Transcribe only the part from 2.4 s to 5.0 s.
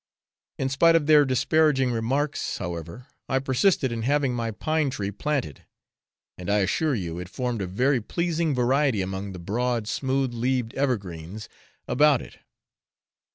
however, I persisted in having my pine